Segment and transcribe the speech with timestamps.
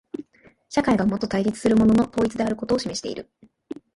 [0.67, 3.29] 社会がもと対立するものの統一であることを示している。